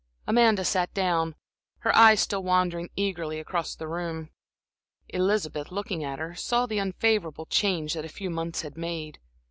Amanda 0.25 0.65
sat 0.65 0.91
down, 0.95 1.35
her 1.81 1.95
eyes 1.95 2.21
still 2.21 2.41
wandering 2.41 2.89
eagerly 2.95 3.39
around 3.43 3.75
the 3.77 3.87
room. 3.87 4.31
Elizabeth, 5.09 5.71
looking 5.71 6.03
at 6.03 6.17
her, 6.17 6.33
saw 6.33 6.65
the 6.65 6.79
unfavorable 6.79 7.45
change 7.45 7.93
that 7.93 8.03
a 8.03 8.09
few 8.09 8.31
months 8.31 8.63
had 8.63 8.75
made. 8.75 9.19